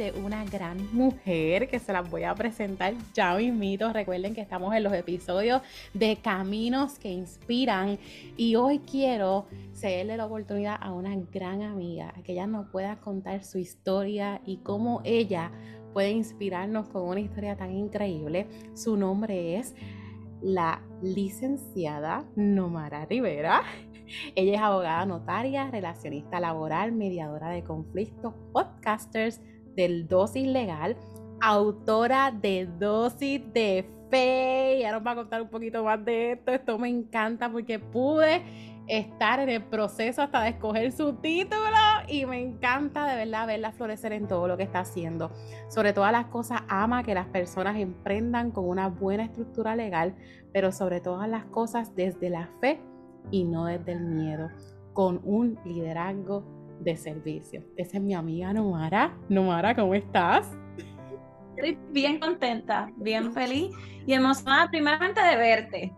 [0.00, 3.92] De una gran mujer que se las voy a presentar ya mismito.
[3.92, 5.60] Recuerden que estamos en los episodios
[5.92, 7.98] de Caminos que Inspiran
[8.34, 13.44] y hoy quiero cederle la oportunidad a una gran amiga, que ella nos pueda contar
[13.44, 15.52] su historia y cómo ella
[15.92, 18.46] puede inspirarnos con una historia tan increíble.
[18.72, 19.74] Su nombre es
[20.40, 23.64] la licenciada Nomara Rivera.
[24.34, 29.42] Ella es abogada notaria, relacionista laboral, mediadora de conflictos, podcasters
[29.80, 30.94] del Dosis Legal,
[31.40, 34.78] autora de Dosis de Fe.
[34.80, 36.52] Ya nos va a contar un poquito más de esto.
[36.52, 38.42] Esto me encanta porque pude
[38.88, 43.72] estar en el proceso hasta de escoger su título y me encanta de verdad verla
[43.72, 45.30] florecer en todo lo que está haciendo.
[45.70, 50.14] Sobre todas las cosas, ama que las personas emprendan con una buena estructura legal,
[50.52, 52.80] pero sobre todas las cosas desde la fe
[53.30, 54.50] y no desde el miedo,
[54.92, 57.62] con un liderazgo de servicio.
[57.76, 59.16] Esa es mi amiga Nomara.
[59.28, 60.50] Nomara, ¿cómo estás?
[61.56, 63.70] Estoy bien contenta, bien feliz
[64.06, 65.92] y emocionada primeramente de verte,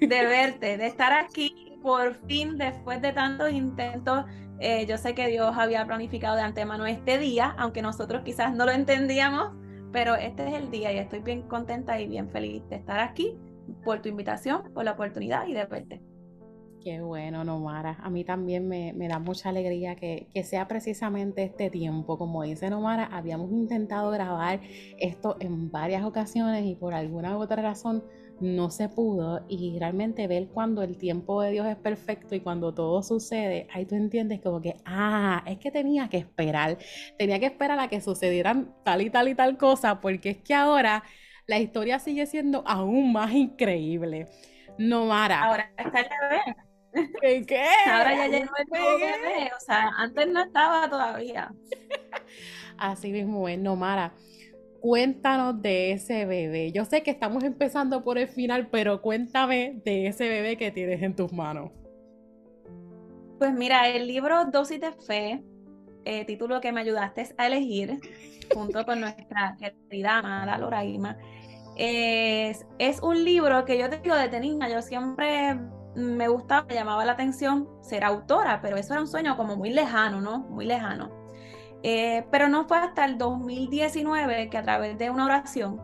[0.00, 4.24] de verte, de estar aquí por fin, después de tantos intentos,
[4.58, 8.64] eh, yo sé que Dios había planificado de antemano este día, aunque nosotros quizás no
[8.64, 9.52] lo entendíamos,
[9.92, 13.38] pero este es el día y estoy bien contenta y bien feliz de estar aquí
[13.84, 16.02] por tu invitación, por la oportunidad y de verte.
[16.86, 17.98] Qué bueno, Nomara.
[18.00, 22.16] A mí también me, me da mucha alegría que, que, sea precisamente este tiempo.
[22.16, 24.60] Como dice Nomara, habíamos intentado grabar
[25.00, 28.04] esto en varias ocasiones y por alguna u otra razón
[28.38, 32.72] no se pudo y realmente ver cuando el tiempo de Dios es perfecto y cuando
[32.72, 36.78] todo sucede, ahí tú entiendes como que, ah, es que tenía que esperar,
[37.18, 40.54] tenía que esperar a que sucedieran tal y tal y tal cosa, porque es que
[40.54, 41.02] ahora
[41.48, 44.28] la historia sigue siendo aún más increíble.
[44.78, 45.42] No, Mara.
[45.42, 46.65] Ahora está el bebé.
[47.20, 47.44] ¿Qué?
[47.46, 47.64] ¿Qué?
[47.90, 51.52] Ahora ya llegó el bebé, o sea, antes no estaba todavía.
[52.78, 54.12] Así mismo es, no, Mara
[54.86, 56.70] cuéntanos de ese bebé.
[56.70, 61.02] Yo sé que estamos empezando por el final, pero cuéntame de ese bebé que tienes
[61.02, 61.72] en tus manos.
[63.38, 65.42] Pues mira, el libro Dosis de Fe,
[66.04, 67.98] eh, título que me ayudaste a elegir,
[68.54, 71.18] junto con nuestra querida amada Loraima,
[71.76, 75.58] es, es un libro que yo te digo de niña, yo siempre
[75.96, 79.70] me gustaba, me llamaba la atención ser autora, pero eso era un sueño como muy
[79.70, 80.40] lejano, ¿no?
[80.40, 81.10] Muy lejano.
[81.82, 85.80] Eh, pero no fue hasta el 2019 que a través de una oración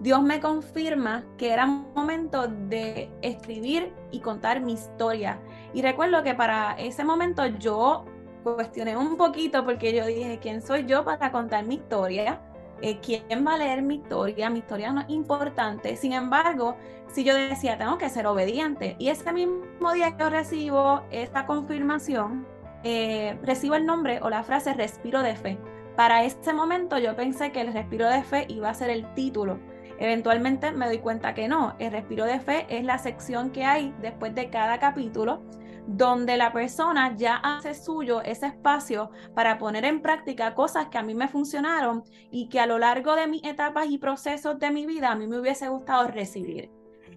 [0.00, 5.40] Dios me confirma que era momento de escribir y contar mi historia.
[5.72, 8.04] Y recuerdo que para ese momento yo
[8.42, 12.40] cuestioné un poquito porque yo dije, ¿quién soy yo para contar mi historia?
[12.82, 14.50] Eh, ¿Quién va a leer mi historia?
[14.50, 15.96] Mi historia no es importante.
[15.96, 16.76] Sin embargo,
[17.08, 18.96] si yo decía, tengo que ser obediente.
[18.98, 22.46] Y ese mismo día que yo recibo esta confirmación,
[22.84, 25.58] eh, recibo el nombre o la frase respiro de fe.
[25.96, 29.58] Para ese momento yo pensé que el respiro de fe iba a ser el título.
[29.98, 31.74] Eventualmente me doy cuenta que no.
[31.78, 35.40] El respiro de fe es la sección que hay después de cada capítulo
[35.86, 41.02] donde la persona ya hace suyo ese espacio para poner en práctica cosas que a
[41.02, 44.86] mí me funcionaron y que a lo largo de mis etapas y procesos de mi
[44.86, 46.70] vida a mí me hubiese gustado recibir.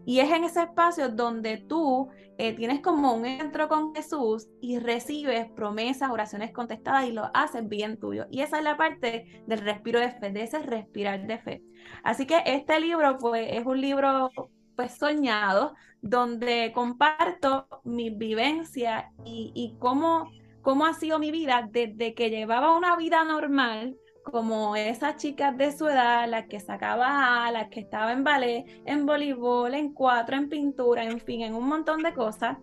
[0.06, 4.80] Y es en ese espacio donde tú eh, tienes como un encuentro con Jesús y
[4.80, 8.26] recibes promesas, oraciones contestadas y lo haces bien tuyo.
[8.32, 11.62] Y esa es la parte del respiro de fe, de ese respirar de fe.
[12.04, 14.30] Así que este libro pues, es un libro
[14.76, 20.30] pues soñado donde comparto mi vivencia y, y cómo,
[20.62, 25.72] cómo ha sido mi vida desde que llevaba una vida normal como esas chicas de
[25.72, 30.50] su edad, las que sacaba las que estaba en ballet, en voleibol, en cuatro, en
[30.50, 32.58] pintura, en fin, en un montón de cosas.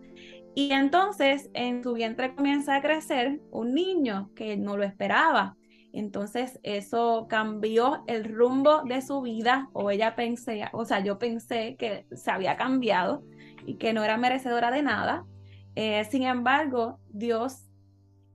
[0.55, 5.55] Y entonces en su vientre comienza a crecer un niño que no lo esperaba.
[5.97, 11.75] Entonces eso cambió el rumbo de su vida o ella pensé, o sea, yo pensé
[11.75, 13.23] que se había cambiado
[13.65, 15.25] y que no era merecedora de nada.
[15.73, 17.65] Eh, sin embargo, Dios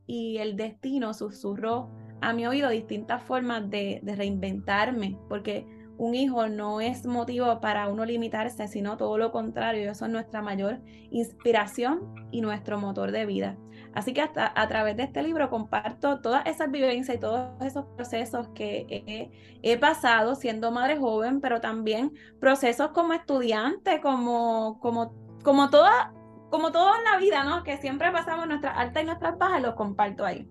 [0.07, 1.89] y el destino susurró
[2.21, 5.65] a mi oído distintas formas de, de reinventarme, porque
[5.99, 10.43] un hijo no es motivo para uno limitarse, sino todo lo contrario, eso es nuestra
[10.43, 10.81] mayor
[11.13, 13.57] inspiración y nuestro motor de vida.
[13.95, 17.85] Así que hasta a través de este libro comparto todas esas vivencias y todos esos
[17.97, 19.31] procesos que
[19.63, 26.13] he, pasado siendo madre joven, pero también procesos como estudiante, como, como, como toda,
[26.51, 27.63] como todo en la vida, ¿no?
[27.65, 30.49] Que siempre pasamos nuestras altas y nuestras bajas, los comparto ahí.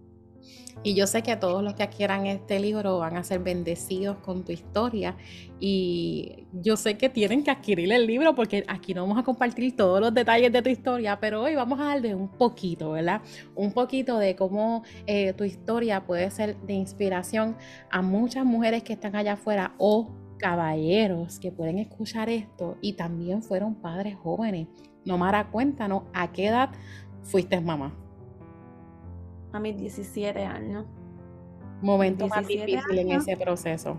[0.84, 4.44] Y yo sé que todos los que adquieran este libro van a ser bendecidos con
[4.44, 5.16] tu historia.
[5.60, 9.76] Y yo sé que tienen que adquirir el libro porque aquí no vamos a compartir
[9.76, 13.22] todos los detalles de tu historia, pero hoy vamos a darle un poquito, ¿verdad?
[13.56, 17.56] Un poquito de cómo eh, tu historia puede ser de inspiración
[17.92, 23.44] a muchas mujeres que están allá afuera o caballeros que pueden escuchar esto y también
[23.44, 24.68] fueron padres jóvenes.
[25.06, 26.72] Nomara, cuéntanos a qué edad
[27.22, 27.96] fuiste mamá
[29.52, 30.86] a mis 17 años.
[31.82, 33.98] Momento más difícil en ese proceso.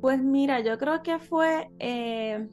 [0.00, 2.46] Pues mira, yo creo que fue eh,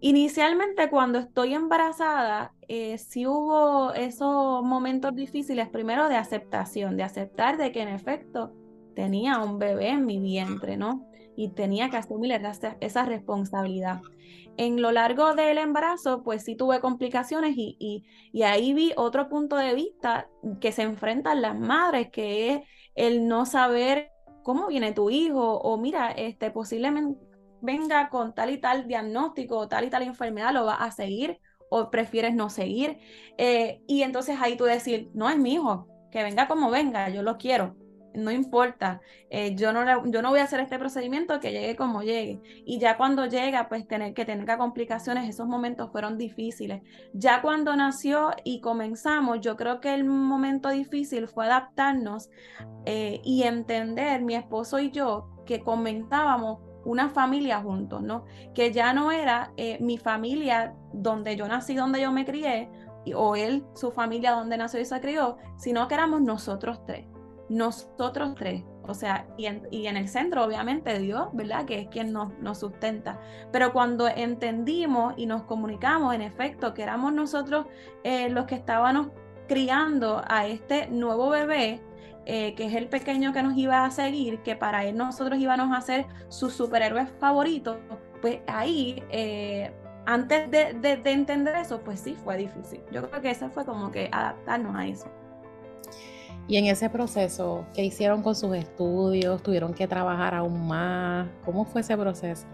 [0.00, 7.58] inicialmente cuando estoy embarazada, eh, sí hubo esos momentos difíciles, primero de aceptación, de aceptar
[7.58, 8.52] de que en efecto
[8.96, 11.06] tenía un bebé en mi vientre, ¿no?
[11.36, 12.32] Y tenía que asumir
[12.80, 14.00] esa, responsabilidad
[14.56, 17.76] en lo largo del embarazo, pues sí tuve complicaciones y,
[18.32, 20.28] y, ahí vi otro punto de vista
[20.60, 22.60] que se enfrentan las madres, que es
[22.94, 24.10] el no saber
[24.42, 27.20] cómo viene tu hijo o mira, este posiblemente
[27.60, 31.38] venga con tal y tal diagnóstico o tal y tal enfermedad, lo va a seguir
[31.68, 32.98] o prefieres no seguir.
[33.36, 37.22] Eh, y entonces ahí tú decir, no es mi hijo, que venga como venga, yo
[37.22, 37.76] lo quiero
[38.16, 42.02] no importa, eh, yo, no, yo no voy a hacer este procedimiento que llegue como
[42.02, 42.40] llegue.
[42.64, 46.82] Y ya cuando llega, pues tener que tenga complicaciones, esos momentos fueron difíciles.
[47.12, 52.30] Ya cuando nació y comenzamos, yo creo que el momento difícil fue adaptarnos
[52.86, 58.24] eh, y entender, mi esposo y yo, que comenzábamos una familia juntos, ¿no?
[58.54, 62.70] Que ya no era eh, mi familia donde yo nací, donde yo me crié,
[63.14, 67.06] o él, su familia donde nació y se crió, sino que éramos nosotros tres
[67.48, 68.62] nosotros tres.
[68.88, 71.64] O sea, y en, el centro, obviamente, Dios, ¿verdad?
[71.64, 73.18] Que es quien nos, sustenta.
[73.50, 77.66] Pero cuando entendimos y nos comunicamos, en efecto, que éramos nosotros
[78.04, 79.08] eh, los que estábamos
[79.48, 81.80] criando a este nuevo bebé,
[82.26, 85.76] eh, que es el pequeño que nos iba a seguir, que para él nosotros íbamos
[85.76, 87.78] a ser sus superhéroes favoritos,
[88.20, 89.72] pues ahí, eh,
[90.06, 92.80] antes de, de entender eso, pues sí fue difícil.
[92.92, 95.25] Yo creo que eso fue como que adaptarnos a eso.
[96.48, 99.42] Y en ese proceso, ¿qué hicieron con sus estudios?
[99.42, 101.28] ¿Tuvieron que trabajar aún más?
[101.44, 102.46] ¿Cómo fue ese proceso?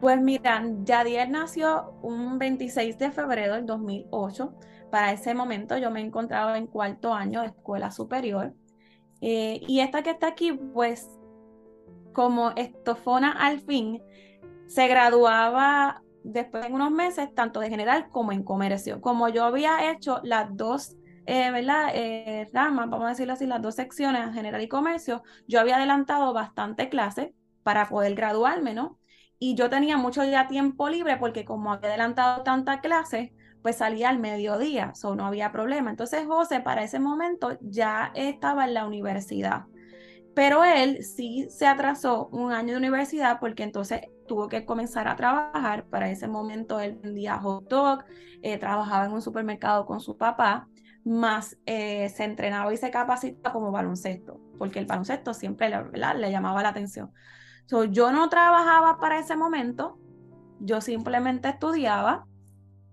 [0.00, 4.52] Pues mira, Yadier nació un 26 de febrero del 2008.
[4.90, 8.52] Para ese momento yo me encontraba en cuarto año de escuela superior.
[9.20, 11.08] Eh, y esta que está aquí, pues
[12.12, 14.02] como estofona al fin,
[14.66, 19.00] se graduaba después de unos meses, tanto de general como en comercio.
[19.00, 21.90] Como yo había hecho las dos eh, ¿verdad?
[21.94, 26.32] Eh, ramas, vamos a decirlo así, las dos secciones, general y comercio, yo había adelantado
[26.32, 27.32] bastante clases
[27.62, 28.98] para poder graduarme, ¿no?
[29.38, 33.30] Y yo tenía mucho ya tiempo libre porque como había adelantado tantas clases,
[33.62, 35.90] pues salía al mediodía, so no había problema.
[35.90, 39.64] Entonces José para ese momento ya estaba en la universidad,
[40.34, 45.16] pero él sí se atrasó un año de universidad porque entonces tuvo que comenzar a
[45.16, 45.86] trabajar.
[45.86, 48.04] Para ese momento él vendía hot dog,
[48.42, 50.68] eh, trabajaba en un supermercado con su papá
[51.04, 56.62] más eh, se entrenaba y se capacitaba como baloncesto, porque el baloncesto siempre le, llamaba
[56.62, 57.12] la atención.
[57.90, 59.98] yo no trabajaba para ese momento,
[60.60, 62.26] yo simplemente estudiaba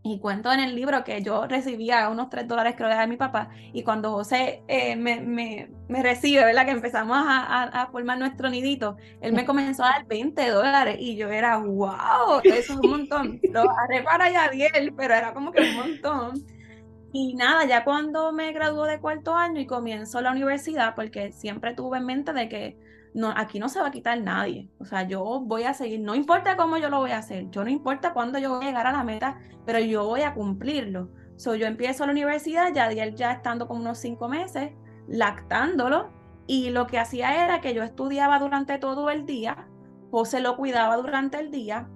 [0.03, 3.49] y cuento en el libro que yo recibía unos 3 dólares creo de mi papá
[3.71, 6.65] y cuando José eh, me, me, me, recibe, ¿verdad?
[6.65, 11.15] Que empezamos a, a, formar nuestro nidito, él me comenzó a dar 20 dólares y
[11.15, 13.39] yo era, wow, eso es un montón.
[13.43, 16.60] Lo agarré para Yadiel, pero era como que un montón.
[17.13, 21.73] Y nada, ya cuando me graduó de cuarto año y comienzo la universidad, porque siempre
[21.73, 22.77] tuve en mente de que
[23.13, 24.69] no, aquí no se va a quitar nadie.
[24.79, 27.63] O sea, yo voy a seguir, no importa cómo yo lo voy a hacer, yo
[27.63, 31.09] no importa cuándo yo voy a llegar a la meta, pero yo voy a cumplirlo.
[31.35, 34.71] So, yo empiezo la universidad, ya ya estando como unos cinco meses,
[35.07, 36.11] lactándolo,
[36.47, 39.67] y lo que hacía era que yo estudiaba durante todo el día,
[40.11, 41.89] José lo cuidaba durante el día,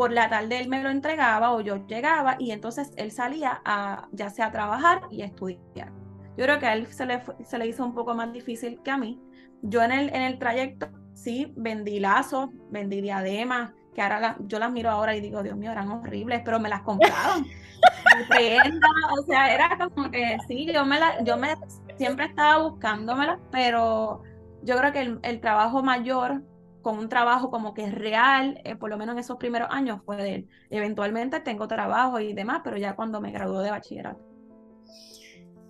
[0.00, 4.08] por la tarde él me lo entregaba o yo llegaba y entonces él salía a
[4.12, 5.92] ya sea a trabajar y a estudiar.
[6.38, 8.90] Yo creo que a él se le, se le hizo un poco más difícil que
[8.90, 9.20] a mí.
[9.60, 14.72] Yo en el, en el trayecto sí vendí lazos, vendí diademas, que ahora yo las
[14.72, 17.44] miro ahora y digo, Dios mío, eran horribles, pero me las compraron.
[19.18, 21.56] o sea, era como que sí, yo me, la, yo me
[21.98, 24.22] siempre estaba buscándomela, pero
[24.62, 26.42] yo creo que el, trabajo mayor
[26.82, 30.00] con un trabajo como que es real, eh, por lo menos en esos primeros años
[30.04, 30.48] fue de él.
[30.70, 34.24] Eventualmente tengo trabajo y demás, pero ya cuando me gradué de bachillerato.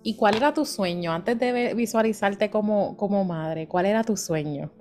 [0.03, 3.67] ¿Y cuál era tu sueño antes de visualizarte como, como madre?
[3.67, 4.71] ¿Cuál era tu sueño?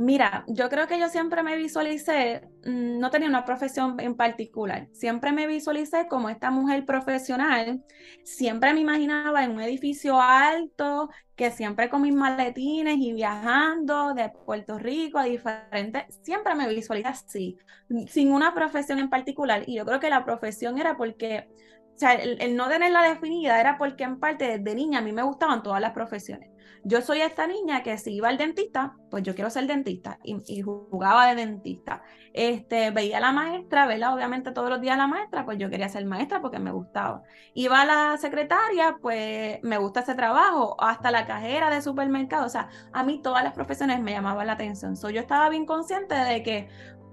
[0.00, 4.86] Mira, yo creo que yo siempre me visualicé, mm, no tenía una profesión en particular,
[4.92, 7.82] siempre me visualicé como esta mujer profesional,
[8.22, 14.28] siempre me imaginaba en un edificio alto, que siempre con mis maletines y viajando de
[14.46, 17.58] Puerto Rico a diferentes, siempre me visualicé así,
[18.06, 19.64] sin una profesión en particular.
[19.66, 21.48] Y yo creo que la profesión era porque,
[21.96, 25.22] o sea, el, no tenerla definida era porque en parte desde niña a mí me
[25.24, 26.50] gustaban todas las profesiones
[26.88, 30.62] yo soy esta niña que si iba al dentista, pues yo quiero ser dentista y,
[30.62, 32.02] jugaba de dentista.
[32.32, 34.14] Este, veía a la maestra, ¿verdad?
[34.14, 37.22] Obviamente todos los días a la maestra, pues yo quería ser maestra porque me gustaba.
[37.52, 42.46] Iba a la secretaria, pues me gusta ese trabajo, hasta la cajera de supermercado.
[42.46, 44.96] O sea, a mí todas las profesiones me llamaban la atención.
[44.96, 46.68] So, yo estaba bien consciente de que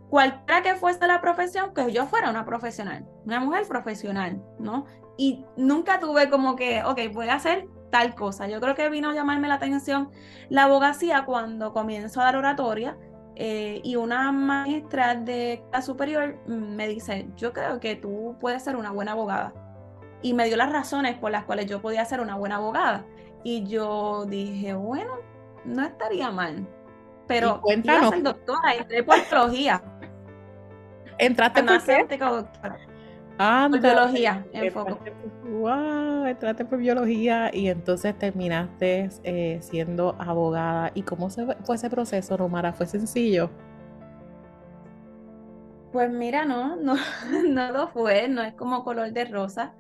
[0.10, 4.86] cualquiera que fuese la profesión, que yo fuera una profesional, una mujer profesional, ¿no?
[5.17, 8.45] Y nunca tuve como que, ok, voy a hacer tal cosa.
[8.49, 10.11] Yo creo que vino a llamarme la atención
[10.49, 12.97] la abogacía cuando comienzo a dar oratoria
[13.37, 18.75] eh, y una maestra de la superior me dice, yo creo que tú puedes ser
[18.75, 19.53] una buena abogada.
[20.21, 23.05] Y me dio las razones por las cuales yo podía ser una buena abogada.
[23.45, 25.13] Y yo dije, bueno,
[25.63, 26.67] no estaría mal.
[27.27, 29.81] Pero iba a ser doctora, entré por teología.
[31.17, 32.17] ¿Entraste por qué?
[32.17, 32.77] doctora.
[33.37, 34.99] Por biología, enfoco.
[35.43, 40.91] Wow, entraste por biología y entonces terminaste eh, siendo abogada.
[40.93, 42.73] ¿Y cómo se fue ese proceso, Romara?
[42.73, 43.49] ¿Fue sencillo?
[45.91, 46.95] Pues mira, no, no,
[47.49, 49.75] no lo fue, no es como color de rosa.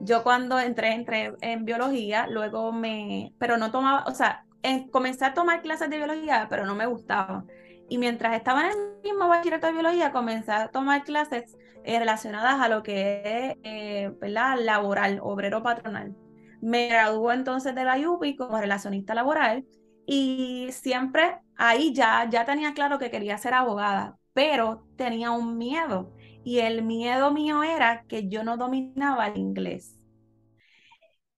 [0.00, 4.46] Yo cuando entré, entré en biología, luego me, pero no tomaba, o sea,
[4.90, 7.44] comencé a tomar clases de biología, pero no me gustaba.
[7.90, 12.60] Y mientras estaba en el mismo bachillerato de biología, comencé a tomar clases eh, relacionadas
[12.60, 16.14] a lo que es eh, laboral, obrero patronal.
[16.62, 19.66] Me graduó entonces de la UPI como relacionista laboral
[20.06, 26.14] y siempre ahí ya, ya tenía claro que quería ser abogada, pero tenía un miedo
[26.44, 29.99] y el miedo mío era que yo no dominaba el inglés.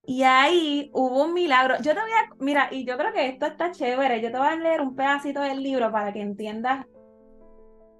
[0.05, 1.75] Y ahí hubo un milagro.
[1.77, 4.21] Yo te voy a, mira, y yo creo que esto está chévere.
[4.21, 6.85] Yo te voy a leer un pedacito del libro para que entiendas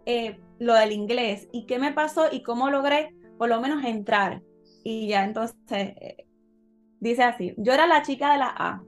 [0.05, 4.41] eh, lo del inglés y qué me pasó y cómo logré por lo menos entrar.
[4.83, 6.27] Y ya entonces eh,
[7.00, 8.83] dice así, yo era la chica de la A,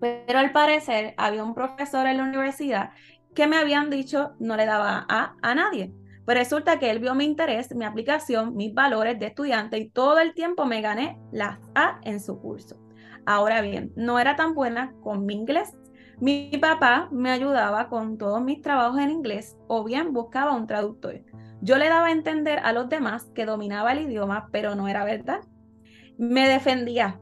[0.00, 2.90] pero al parecer había un profesor en la universidad
[3.34, 5.92] que me habían dicho no le daba A a nadie.
[6.26, 10.18] Pues resulta que él vio mi interés, mi aplicación, mis valores de estudiante y todo
[10.18, 12.76] el tiempo me gané las A en su curso.
[13.24, 15.72] Ahora bien, no era tan buena con mi inglés
[16.18, 21.20] mi papá me ayudaba con todos mis trabajos en inglés o bien buscaba un traductor.
[21.60, 25.04] Yo le daba a entender a los demás que dominaba el idioma, pero no era
[25.04, 25.40] verdad.
[26.16, 27.20] Me defendía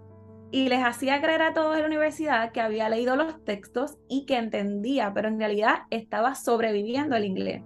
[0.53, 4.27] y les hacía creer a todos en la universidad que había leído los textos y
[4.27, 7.65] que entendía, pero en realidad estaba sobreviviendo el inglés.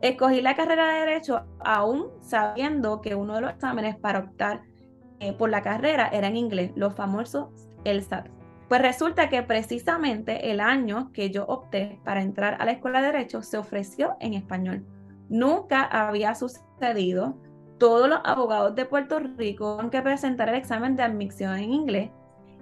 [0.00, 4.62] Escogí la carrera de Derecho aún sabiendo que uno de los exámenes para optar
[5.20, 7.48] eh, por la carrera era en inglés, los famosos
[7.84, 8.28] SAT.
[8.68, 13.06] Pues resulta que precisamente el año que yo opté para entrar a la escuela de
[13.06, 14.86] derecho se ofreció en español.
[15.28, 17.36] Nunca había sucedido.
[17.78, 22.10] Todos los abogados de Puerto Rico tienen que presentar el examen de admisión en inglés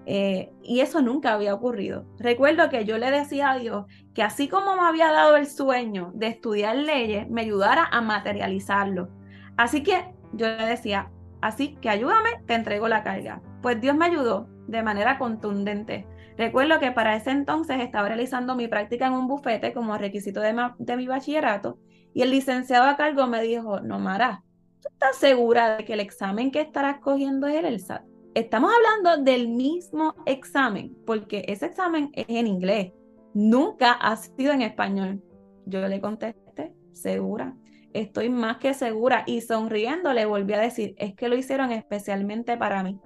[0.08, 2.06] eh, y eso nunca había ocurrido.
[2.18, 6.12] Recuerdo que yo le decía a Dios que así como me había dado el sueño
[6.14, 9.08] de estudiar leyes, me ayudara a materializarlo.
[9.56, 11.10] Así que yo le decía,
[11.40, 13.42] así que ayúdame, te entrego la carga.
[13.62, 16.06] Pues Dios me ayudó de manera contundente.
[16.38, 20.96] Recuerdo que para ese entonces estaba realizando mi práctica en un bufete como requisito de,
[20.96, 21.78] mi bachillerato
[22.14, 24.44] y el licenciado a cargo me dijo, no, Mara,
[24.82, 28.04] ¿tú estás segura de que el examen que estarás cogiendo es el SAT?
[28.36, 32.92] Estamos hablando del mismo examen, porque ese examen es en inglés,
[33.32, 35.22] nunca ha sido en español.
[35.64, 37.56] Yo le contesté, segura,
[37.94, 39.24] estoy más que segura.
[39.26, 43.00] Y sonriendo le volví a decir, es que lo hicieron especialmente para mí.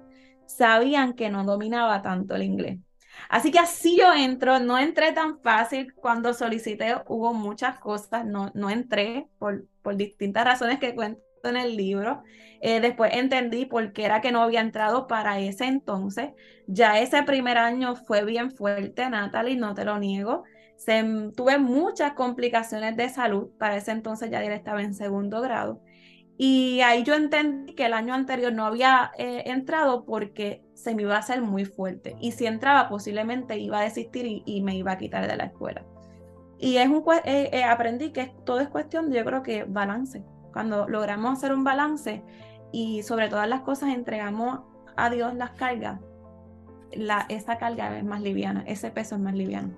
[0.47, 2.79] Sabían que no dominaba tanto el inglés.
[3.29, 5.93] Así que así yo entro, no entré tan fácil.
[5.93, 11.57] Cuando solicité, hubo muchas cosas, no, no entré por, por distintas razones que cuento en
[11.57, 12.23] el libro.
[12.61, 16.29] Eh, después entendí por qué era que no había entrado para ese entonces.
[16.67, 20.43] Ya ese primer año fue bien fuerte, Natalie, no te lo niego.
[20.77, 21.03] Se,
[21.35, 25.79] tuve muchas complicaciones de salud, para ese entonces ya estaba en segundo grado
[26.37, 31.03] Y ahí yo entendí que el año anterior no había eh, entrado porque se me
[31.03, 32.15] iba a hacer muy fuerte.
[32.19, 35.85] Y si entraba, posiblemente iba a desistir y, me iba a quitar de la escuela.
[36.59, 40.23] Y es un, eh, aprendí que todo es cuestión yo creo que, balance.
[40.51, 42.21] Cuando logramos hacer un balance
[42.71, 44.59] y sobre todas las cosas entregamos
[44.95, 45.99] a Dios las cargas,
[46.93, 49.69] la, esa carga es más liviana, ese peso es más liviano.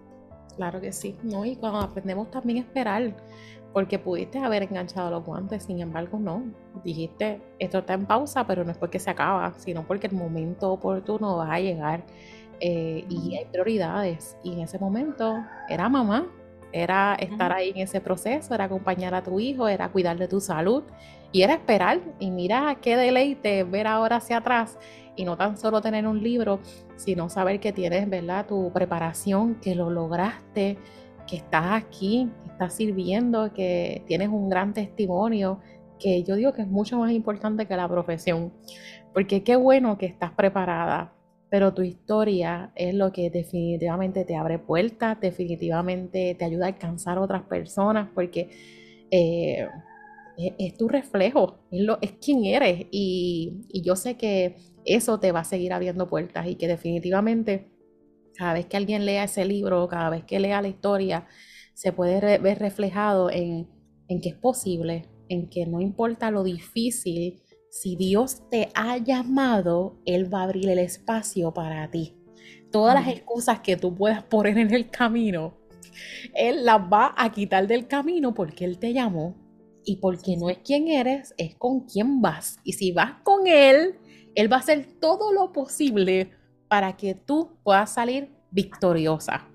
[0.56, 1.46] Claro que sí, ¿no?
[1.46, 3.16] Y cuando aprendemos también a esperar,
[3.74, 6.44] porque pudiste haber enganchado los guantes, sin embargo no.
[6.84, 10.72] Dijiste, esto está en pausa, pero no es porque se acaba, sino porque el momento
[10.72, 12.04] oportuno va a llegar
[12.60, 14.38] eh, y hay prioridades.
[14.44, 16.28] Y en ese momento era mamá,
[16.74, 20.42] era estar ahí en ese proceso, era acompañar a tu hijo, era cuidar de tu
[20.42, 20.84] salud
[21.32, 22.02] y era esperar.
[22.20, 24.78] Y mira qué deleite ver ahora hacia atrás
[25.16, 26.60] y no tan solo tener un libro,
[26.96, 28.48] sino saber que tienes, ¿verdad?
[28.48, 30.78] Tu preparación, que lo lograste,
[31.28, 35.60] que estás aquí, que estás sirviendo, que tienes un gran testimonio,
[36.00, 38.52] que yo digo que es mucho más importante que la profesión,
[39.14, 41.14] porque qué bueno que estás preparada,
[41.54, 47.20] pero tu historia es lo que definitivamente te abre puertas, definitivamente te ayuda a alcanzar
[47.20, 48.50] a otras personas, porque
[49.12, 49.68] eh,
[50.36, 55.44] es, tu reflejo, es, lo, quien eres, y, yo sé que eso te va a
[55.44, 57.68] seguir abriendo puertas y que definitivamente
[58.36, 61.28] cada vez que alguien lea ese libro, cada vez que lea la historia,
[61.76, 63.68] se puede ver reflejado en
[64.10, 67.43] que es posible, en que no importa lo difícil,
[67.74, 72.16] si Dios te ha llamado, Él va a abrir el espacio para ti.
[72.72, 75.58] Todas las excusas que tú puedas poner en el camino,
[76.36, 79.36] Él las va a quitar del camino porque Él te llamó
[79.84, 82.60] y porque no es quien eres, es con quién vas.
[82.64, 83.96] Y si vas con Él,
[84.36, 86.30] Él va a hacer todo lo posible
[86.68, 89.50] para que tú puedas salir victoriosa.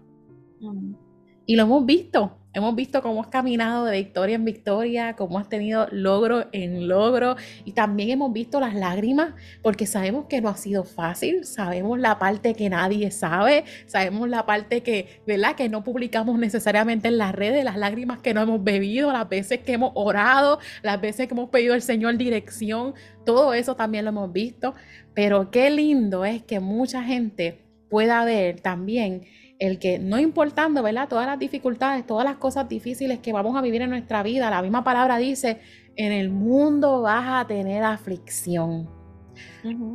[1.46, 5.48] Y lo hemos visto, hemos visto cómo has caminado de victoria en victoria, cómo has
[5.48, 10.56] tenido logro en logro y también hemos visto las lágrimas porque sabemos que no ha
[10.56, 15.56] sido fácil, sabemos la parte que nadie sabe, sabemos la parte que, ¿verdad?
[15.56, 19.60] Que no publicamos necesariamente en las redes, las lágrimas que no hemos bebido, las veces
[19.60, 24.10] que hemos orado, las veces que hemos pedido al Señor dirección, todo eso también lo
[24.10, 24.74] hemos visto,
[25.14, 29.24] pero qué lindo es que mucha gente pueda ver también
[29.58, 31.08] el que no importando, ¿verdad?
[31.08, 34.62] Todas las dificultades, todas las cosas difíciles que vamos a vivir en nuestra vida, la
[34.62, 35.58] misma palabra dice,
[35.96, 38.88] en el mundo vas a tener aflicción,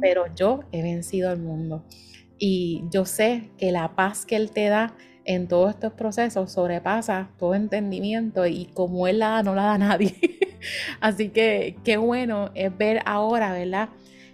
[0.01, 1.85] pero yo he vencido al mundo.
[2.37, 7.29] Y yo sé que la paz que Él te da en todos estos procesos sobrepasa
[7.37, 10.15] todo entendimiento y como Él la da, no la da nadie.
[10.99, 13.89] Así que qué bueno es ver ahora, ¿verdad?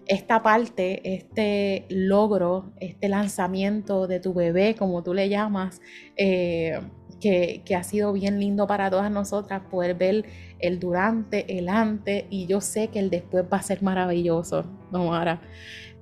[0.09, 5.81] Esta parte, este logro, este lanzamiento de tu bebé, como tú le llamas,
[6.17, 6.79] eh,
[7.21, 10.25] que, ha sido bien lindo para todas nosotras poder ver
[10.57, 15.43] el durante, el antes, y yo sé que el después va a ser maravilloso, Nomara,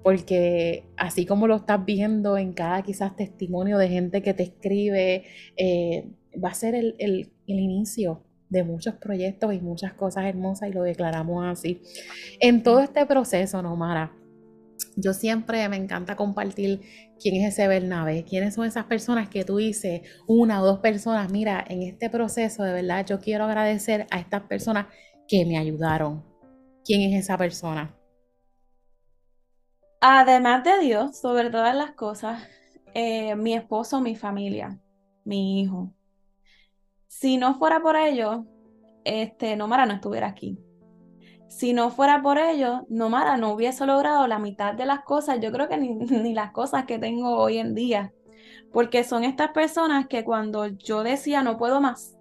[0.04, 5.26] porque así como lo estás viendo en cada quizás testimonio de gente que te escribe,
[5.58, 6.08] eh,
[6.42, 10.84] va a ser el, el inicio de muchos proyectos y muchas cosas hermosas y lo
[10.84, 11.82] declaramos así.
[12.40, 14.12] En todo este proceso, Nomara,
[14.96, 16.82] yo siempre me encanta compartir
[17.20, 21.32] quién es ese Bernabé, quiénes son esas personas que tú dices, una o dos personas,
[21.32, 24.88] mira, en este proceso de verdad yo quiero agradecer a estas personas
[25.28, 26.24] que me ayudaron.
[26.84, 27.94] ¿Quién es esa persona?
[30.00, 32.44] Además de Dios, sobre todas las cosas,
[32.94, 34.80] eh, mi esposo, mi familia,
[35.26, 35.94] mi hijo,
[37.08, 38.42] si no fuera por ellos,
[39.04, 40.60] este, Nomara no estuviera aquí.
[41.48, 45.52] Si no fuera por ellos, Nomara no hubiese logrado la mitad de las cosas, yo
[45.52, 48.14] creo que ni, ni las cosas que tengo hoy en día.
[48.74, 52.18] Porque son estas personas que cuando yo decía no puedo más,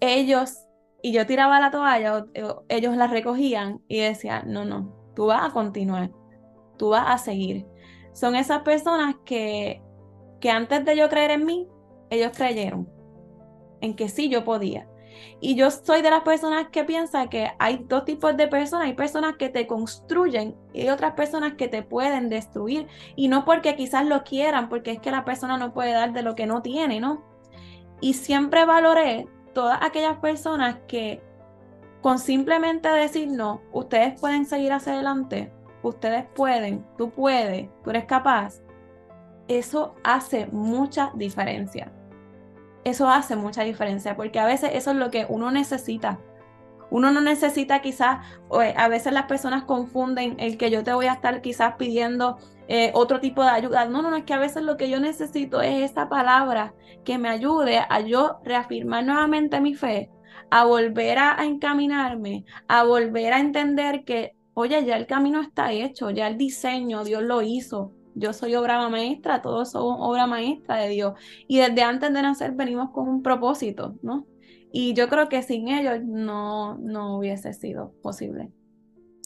[0.00, 0.66] ellos,
[1.00, 2.26] y yo tiraba la toalla,
[2.68, 6.10] ellos la recogían y decían, no, no, tú vas a continuar,
[6.76, 7.66] tú vas a seguir.
[8.12, 9.80] Son esas personas que,
[10.40, 11.68] que antes de yo creer en mí,
[12.12, 12.88] ellos creyeron
[13.80, 14.86] en que sí yo podía.
[15.40, 18.86] Y yo soy de las personas que piensa que hay dos tipos de personas.
[18.86, 22.86] Hay personas que te construyen y hay otras personas que te pueden destruir.
[23.16, 26.22] Y no porque quizás lo quieran, porque es que la persona no puede dar de
[26.22, 27.24] lo que no tiene, ¿no?
[28.00, 31.22] Y siempre valoré todas aquellas personas que
[32.00, 38.06] con simplemente decir no, ustedes pueden seguir hacia adelante, ustedes pueden, tú puedes, tú eres
[38.06, 38.60] capaz.
[39.46, 41.92] Eso hace mucha diferencia
[42.84, 46.18] eso hace mucha diferencia, porque a veces eso es lo que uno necesita.
[46.90, 48.26] Uno no necesita quizás,
[48.60, 52.36] eh, a veces las personas confunden el que yo te voy a estar quizás pidiendo
[52.68, 53.86] eh, otro tipo de ayuda.
[53.86, 57.18] No, no, no, es que a veces lo que yo necesito es esa palabra que
[57.18, 60.10] me ayude a yo reafirmar nuevamente mi fe,
[60.50, 66.10] a volver a, encaminarme, a volver a entender que, oye, ya el camino está hecho,
[66.10, 67.92] ya el diseño, Dios lo hizo.
[68.14, 71.14] Yo soy obra maestra, todos somos obra maestra de Dios.
[71.48, 74.26] Y desde antes de nacer venimos con un propósito, ¿no?
[74.72, 78.50] Y yo creo que sin ellos no, no hubiese sido posible.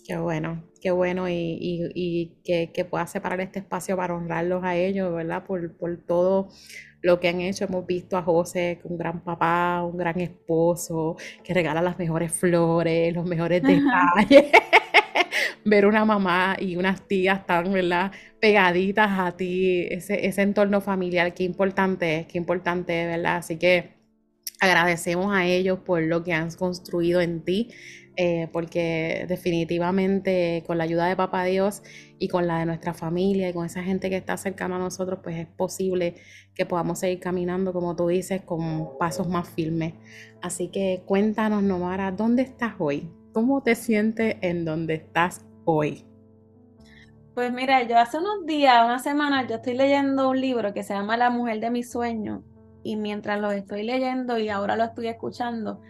[0.04, 5.12] Qué bueno, qué bueno y, que, que pueda separar este espacio para honrarlos a ellos,
[5.12, 5.44] ¿verdad?
[5.44, 6.48] Por, por todo
[7.02, 7.64] lo que han hecho.
[7.64, 13.14] Hemos visto a José, un gran papá, un gran esposo, que regala las mejores flores,
[13.14, 14.52] los mejores detalles.
[15.66, 18.12] Ver una mamá y unas tías tan, ¿verdad?
[18.40, 23.36] Pegaditas a ti, ese, ese entorno familiar, qué importante es, qué importante es, ¿verdad?
[23.36, 23.96] Así que
[24.60, 27.70] agradecemos a ellos por lo que han construido en ti.
[28.18, 31.82] Eh, porque definitivamente con la ayuda de Papá Dios
[32.18, 35.20] y con la de nuestra familia y con esa gente que está cercana a nosotros,
[35.22, 36.14] pues es posible
[36.54, 39.92] que podamos seguir caminando, como tú dices, con pasos más firmes.
[40.40, 43.06] Así que cuéntanos, Nomara, ¿dónde estás hoy?
[43.34, 46.06] ¿Cómo te sientes en donde estás hoy?
[47.34, 50.94] Pues mira, yo hace unos días, una semana, yo estoy leyendo un libro que se
[50.94, 52.40] llama La mujer de mis sueños
[52.82, 55.82] y mientras lo estoy leyendo y ahora lo estoy escuchando,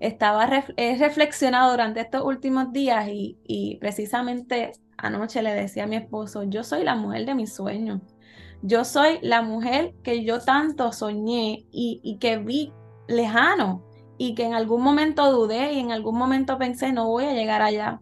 [0.00, 6.42] estaba he reflexionado durante estos últimos días y, precisamente anoche le decía a mi esposo,
[6.42, 8.00] yo soy la mujer de mis sueños.
[8.62, 12.72] Yo soy la mujer que yo tanto soñé y, que vi
[13.06, 13.84] lejano
[14.16, 17.62] y que en algún momento dudé y en algún momento pensé, no voy a llegar
[17.62, 18.00] allá.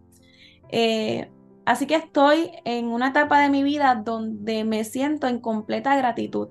[0.69, 1.29] Eh,
[1.65, 6.49] así que estoy en una etapa de mi vida donde me siento en completa gratitud,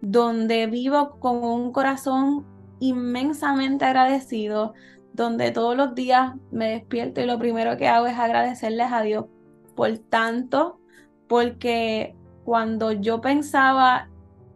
[0.00, 2.46] donde vivo con un corazón
[2.80, 4.74] inmensamente agradecido,
[5.12, 9.26] donde todos los días me despierto y lo primero que hago es agradecerles a Dios
[9.74, 10.80] por tanto,
[11.28, 14.08] porque cuando yo pensaba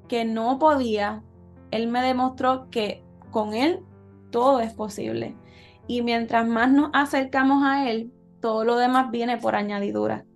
[0.09, 1.23] que no podía,
[1.71, 3.81] Él me demostró que con Él
[4.31, 5.37] todo es posible.
[5.87, 8.11] Y mientras más nos acercamos a Él,
[8.45, 10.27] todo lo demás viene por añadidura.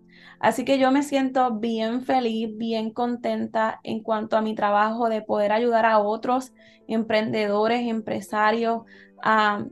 [0.41, 5.21] Así que yo me siento bien feliz, bien contenta en cuanto a mi trabajo de
[5.21, 6.55] poder ayudar a otros
[6.87, 8.85] emprendedores, empresarios
[9.23, 9.67] a,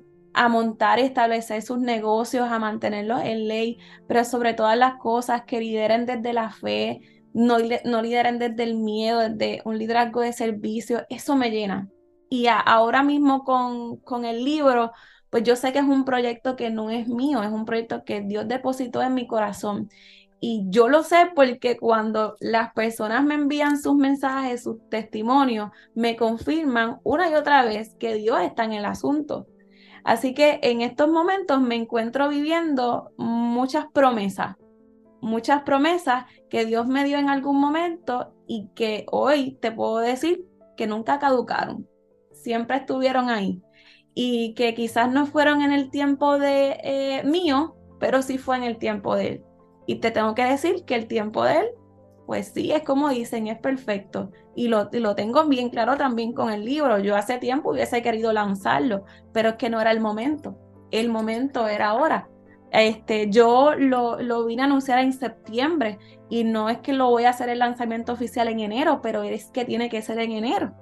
[0.50, 5.58] montar y establecer sus negocios, a mantenerlos en ley, pero sobre todas las cosas que
[5.58, 7.00] lideren desde la fe,
[7.32, 11.06] no, no lideren desde el miedo, desde un liderazgo de servicio.
[11.08, 11.88] Eso me llena.
[12.28, 14.92] Y ahora mismo con, con el libro,
[15.30, 18.20] pues yo sé que es un proyecto que no es mío, es un proyecto que
[18.20, 19.88] Dios depositó en mi corazón.
[20.38, 26.16] Y yo lo sé porque cuando las personas me envían sus mensajes, sus testimonios, me
[26.16, 29.46] confirman una y otra vez que Dios está en el asunto.
[30.04, 34.56] Así que en estos momentos me encuentro viviendo muchas promesas,
[35.20, 40.44] muchas promesas que Dios me dio en algún momento y que hoy te puedo decir
[40.76, 41.88] que nunca caducaron,
[42.32, 43.62] siempre estuvieron ahí
[44.18, 48.62] y que quizás no fueron en el tiempo de eh, mío, pero sí fue en
[48.62, 49.44] el tiempo de Él.
[49.86, 51.66] Y te tengo que decir que el tiempo de él,
[52.24, 54.32] pues sí, es como dicen, es perfecto.
[54.56, 56.98] Y lo, lo tengo bien claro también con el libro.
[56.98, 60.56] Yo hace tiempo hubiese querido lanzarlo, pero es que no era el momento.
[60.90, 62.28] El momento era ahora.
[62.72, 65.98] Este, yo lo, lo vine a anunciar en septiembre
[66.30, 69.50] y no es que lo voy a hacer el lanzamiento oficial en enero, pero es
[69.50, 70.74] que tiene que ser en enero.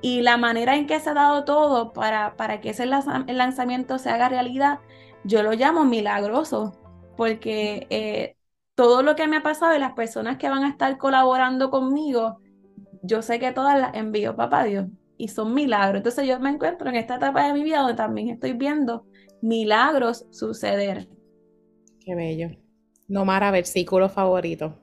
[0.00, 4.10] Y la manera en que se ha dado todo para, para que ese lanzamiento se
[4.10, 4.78] haga realidad,
[5.24, 6.78] yo lo llamo milagroso,
[7.16, 8.36] porque eh,
[8.76, 12.38] todo lo que me ha pasado y las personas que van a estar colaborando conmigo,
[13.02, 15.96] yo sé que todas las envío, papá Dios, y son milagros.
[15.96, 19.04] Entonces yo me encuentro en esta etapa de mi vida donde también estoy viendo
[19.42, 21.08] milagros suceder.
[21.98, 22.50] Qué bello.
[23.08, 24.78] Nomara, versículo favorito.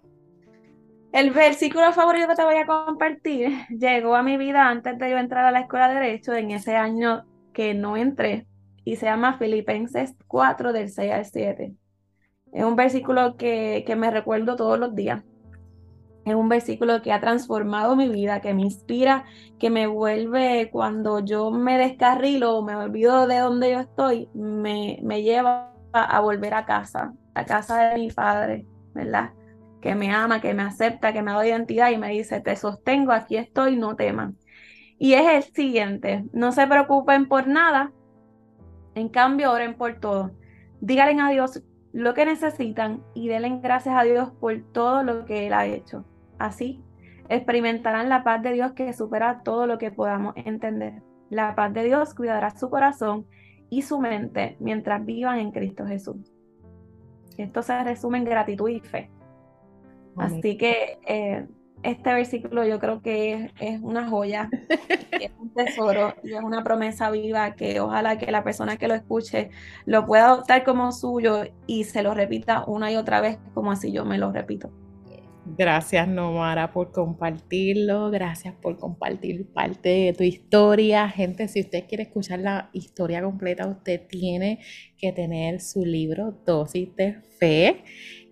[1.15, 5.17] El versículo favorito que te voy a compartir llegó a mi vida antes de yo
[5.17, 7.23] entrar a la escuela de Derecho, en ese año
[7.53, 8.47] que no entré,
[8.83, 11.73] y se llama Filipenses 4 del 6 al 7.
[12.51, 15.23] Es un versículo que, me recuerdo todos los días.
[16.25, 19.23] Es un versículo que ha transformado mi vida, que me inspira,
[19.57, 24.99] que me vuelve cuando yo me descarrilo o me olvido de donde yo estoy, me,
[25.01, 29.29] me lleva a volver a casa, a casa de mi padre, ¿verdad?
[29.85, 33.11] Que me ama, que me acepta, que me da identidad y me dice, te sostengo,
[33.11, 34.35] aquí estoy, no teman.
[34.97, 37.91] Y es el siguiente, no se preocupen por nada,
[38.95, 40.31] en cambio oren por todo.
[40.81, 41.61] Díganle a Dios
[41.93, 46.03] lo que necesitan y denle gracias a Dios por todo lo que Él ha hecho.
[46.39, 46.83] Así,
[47.29, 51.03] experimentarán la paz de Dios que supera todo lo que podamos entender.
[51.29, 53.27] La paz de Dios cuidará su corazón
[53.69, 56.33] y su mente mientras vivan en Cristo Jesús.
[57.37, 59.11] Esto se resume en gratitud y fe.
[60.17, 61.45] Así que eh,
[61.83, 64.49] este versículo yo creo que es, una joya,
[65.11, 68.95] es un tesoro y es una promesa viva que ojalá que la persona que lo
[68.95, 69.49] escuche
[69.85, 73.91] lo pueda adoptar como suyo y se lo repita una y otra vez como así
[73.91, 74.71] yo me lo repito.
[75.47, 78.09] Gracias, Nomara, por compartirlo.
[78.09, 81.07] Gracias por compartir parte de tu historia.
[81.07, 84.59] Gente, si usted quiere escuchar la historia completa, usted tiene
[84.97, 87.83] que tener su libro Dosis de Fe,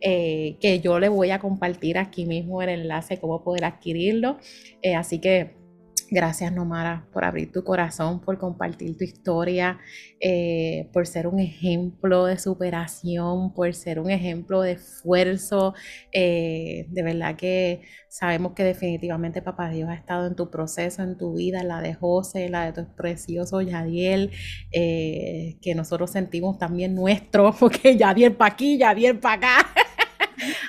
[0.06, 4.38] eh, que yo le voy a compartir aquí mismo el enlace, cómo poder adquirirlo.
[4.82, 5.64] Eh, así que
[6.12, 9.80] Gracias, Nomara, por abrir tu corazón, por compartir tu historia,
[10.20, 15.74] eh, por ser un ejemplo de superación, por ser un ejemplo de esfuerzo.
[16.12, 21.34] De verdad que sabemos que definitivamente Papá Dios ha estado en tu proceso, en tu
[21.34, 24.30] vida, la de José, la de tu precioso Yadiel,
[24.72, 29.84] que nosotros sentimos también nuestro, porque Yadiel para aquí, Yadiel para acá.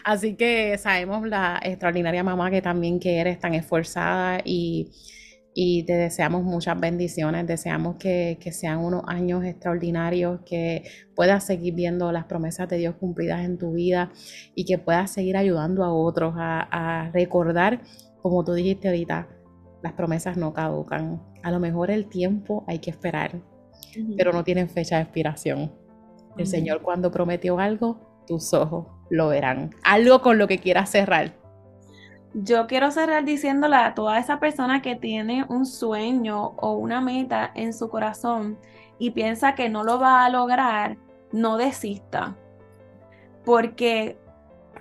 [0.05, 4.91] Así que sabemos la extraordinaria mamá que también que eres tan esforzada y
[5.55, 10.83] y te deseamos muchas bendiciones, deseamos que, sean unos años extraordinarios, que
[11.15, 14.11] puedas seguir viendo las promesas de Dios cumplidas en tu vida
[14.57, 17.83] y que puedas seguir ayudando a otros a, recordar,
[18.21, 19.29] como tú dijiste ahorita,
[19.83, 21.23] las promesas no caducan.
[21.45, 23.41] A lo mejor el tiempo hay que esperar,
[24.17, 25.73] pero no tienen fecha de expiración.
[26.37, 29.75] El Señor cuando prometió algo, tus ojos lo verán.
[29.83, 31.33] Algo con lo que quieras cerrar
[32.35, 37.51] yo quiero cerrar diciéndole a toda esa persona que tiene un sueño o una meta
[37.55, 38.59] en su corazón
[38.99, 40.99] y piensa que no lo va a lograr,
[41.31, 42.37] no desista.
[43.45, 44.19] Porque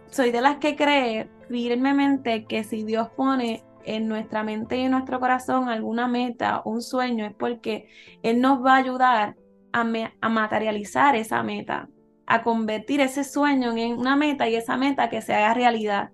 [0.08, 4.92] soy de las que cree firmemente que si Dios pone en nuestra mente y en
[4.92, 7.88] nuestro corazón alguna meta, un sueño, es porque
[8.24, 9.36] Él nos va a ayudar
[9.74, 9.86] a,
[10.22, 11.88] a materializar esa meta,
[12.26, 16.12] a convertir ese sueño en una meta y esa meta que se haga realidad.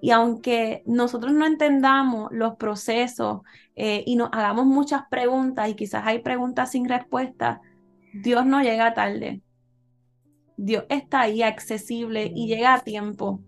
[0.00, 3.40] Y aunque nosotros no entendamos los procesos
[3.74, 7.60] eh, y nos hagamos muchas preguntas y quizás hay preguntas sin respuesta,
[8.12, 9.40] Dios no llega tarde.
[10.56, 13.40] Dios está ahí accesible y llega a tiempo.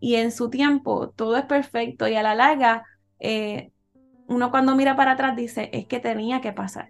[0.00, 2.84] Y en su tiempo todo es perfecto y a la larga
[3.18, 3.70] eh,
[4.26, 6.88] uno cuando mira para atrás dice, es que tenía que pasar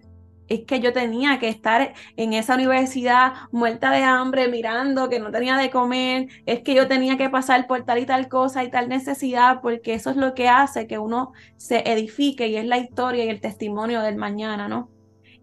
[0.51, 5.31] es que yo tenía que estar en esa universidad muerta de hambre, mirando que no
[5.31, 8.69] tenía de comer, es que yo tenía que pasar por tal y tal cosa y
[8.69, 12.77] tal necesidad, porque eso es lo que hace que uno se edifique y es la
[12.79, 14.89] historia y el testimonio del mañana, ¿no?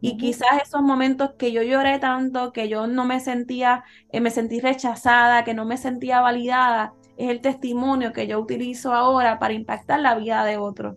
[0.00, 4.30] Y quizás esos momentos que yo lloré tanto, que yo no me sentía, eh, me
[4.30, 9.54] sentí rechazada, que no me sentía validada, es el testimonio que yo utilizo ahora para
[9.54, 10.96] impactar la vida de otros.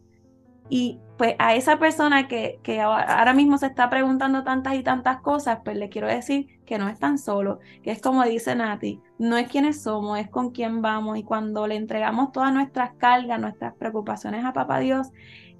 [0.69, 5.59] Y pues a esa persona que, ahora mismo se está preguntando tantas y tantas cosas,
[5.63, 9.37] pues le quiero decir que no es tan solo, que es como dice Nati, no
[9.37, 13.75] es quienes somos, es con quién vamos y cuando le entregamos todas nuestras cargas, nuestras
[13.75, 15.11] preocupaciones a Papá Dios,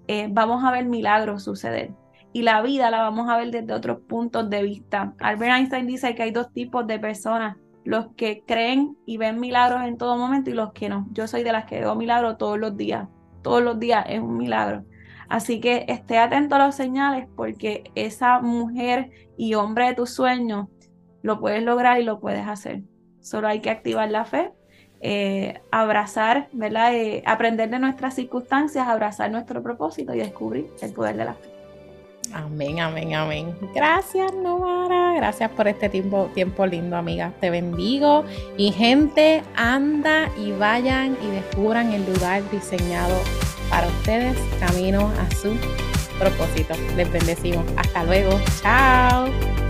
[0.08, 1.92] eh, vamos a ver milagros suceder.
[2.34, 5.14] Y la vida la vamos a ver desde otros puntos de vista.
[5.20, 9.84] Albert Einstein dice que hay dos tipos de personas, los que creen y ven milagros
[9.84, 11.06] en todo momento y los que no.
[11.12, 13.08] Yo soy de las que veo milagros todos los días.
[13.44, 14.86] Todos los días es un milagro.
[15.32, 20.68] Así que esté atento a las señales porque esa mujer y hombre de tus sueños
[21.22, 22.82] lo puedes lograr y lo puedes hacer.
[23.22, 24.52] Solo hay que activar la fe,
[25.00, 26.94] eh, abrazar, ¿verdad?
[26.96, 31.50] Eh, aprender de nuestras circunstancias, abrazar nuestro propósito y descubrir el poder de la fe.
[32.34, 33.56] Amén, amén, amén.
[33.74, 35.14] Gracias, Novara.
[35.16, 37.32] Gracias por este tiempo, tiempo lindo, amiga.
[37.40, 38.26] Te bendigo.
[38.58, 43.16] Y gente, anda y vayan y descubran el lugar diseñado
[43.72, 45.58] para ustedes camino a su
[46.20, 46.76] propósito.
[46.96, 47.66] Les bendecimos.
[47.78, 48.40] Hasta luego.
[48.62, 49.61] Chao.